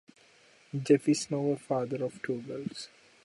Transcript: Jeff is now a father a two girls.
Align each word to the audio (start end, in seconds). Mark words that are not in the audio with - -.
Jeff 0.83 1.07
is 1.09 1.29
now 1.29 1.45
a 1.51 1.57
father 1.57 2.03
a 2.03 2.09
two 2.23 2.41
girls. 2.41 2.89